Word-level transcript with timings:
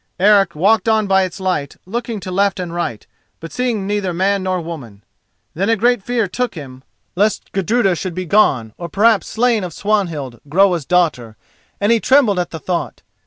Eric 0.19 0.55
walked 0.55 0.89
on 0.89 1.05
by 1.05 1.21
its 1.21 1.39
light, 1.39 1.75
looking 1.85 2.19
to 2.21 2.31
left 2.31 2.59
and 2.59 2.73
right, 2.73 3.05
but 3.39 3.51
seeing 3.51 3.85
neither 3.85 4.15
man 4.15 4.41
nor 4.41 4.59
woman. 4.59 5.03
Then 5.53 5.69
a 5.69 5.75
great 5.75 6.01
fear 6.01 6.27
took 6.27 6.55
him 6.55 6.81
lest 7.15 7.51
Gudruda 7.51 7.93
should 7.95 8.15
be 8.15 8.25
gone, 8.25 8.73
or 8.79 8.89
perhaps 8.89 9.27
slain 9.27 9.63
of 9.63 9.73
Swanhild, 9.75 10.41
Groa's 10.49 10.87
daughter, 10.87 11.37
and 11.79 11.91
he 11.91 11.99
trembled 11.99 12.39
at 12.39 12.49
the 12.49 12.59
thought. 12.59 13.03